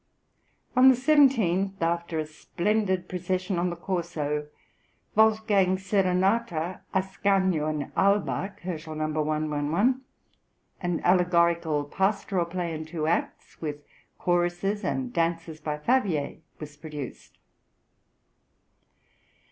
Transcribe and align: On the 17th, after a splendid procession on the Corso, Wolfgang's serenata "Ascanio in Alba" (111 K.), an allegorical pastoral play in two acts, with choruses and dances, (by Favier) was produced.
On 0.75 0.89
the 0.89 0.95
17th, 0.95 1.79
after 1.79 2.17
a 2.17 2.25
splendid 2.25 3.07
procession 3.07 3.59
on 3.59 3.69
the 3.69 3.75
Corso, 3.75 4.47
Wolfgang's 5.13 5.83
serenata 5.85 6.81
"Ascanio 6.91 7.67
in 7.69 7.91
Alba" 7.95 8.55
(111 8.63 9.93
K.), 9.93 9.99
an 10.81 10.99
allegorical 11.01 11.83
pastoral 11.83 12.45
play 12.45 12.73
in 12.73 12.83
two 12.83 13.05
acts, 13.05 13.61
with 13.61 13.83
choruses 14.17 14.83
and 14.83 15.13
dances, 15.13 15.61
(by 15.61 15.77
Favier) 15.77 16.37
was 16.59 16.75
produced. 16.77 17.37